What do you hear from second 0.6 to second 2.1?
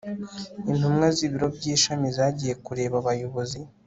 intumwa z'ibiro by'ishami